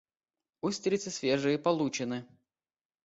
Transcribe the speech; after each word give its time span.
Устрицы 0.61 1.11
свежие 1.11 1.59
получены. 1.59 2.25